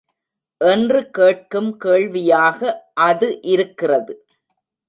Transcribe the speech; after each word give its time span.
என்று 0.61 1.01
கேட்கும் 1.09 1.69
கேள்வியாக 1.77 2.59
அது 3.01 3.29
இருக்கிறது. 3.45 4.15